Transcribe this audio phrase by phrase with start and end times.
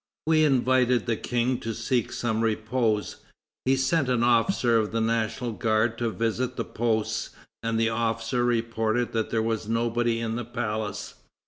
[0.25, 3.17] We invited the King to seek some repose.
[3.65, 7.29] He sent an officer of the National Guard to visit the posts,
[7.61, 11.13] and the officer reported that there was nobody in the palace.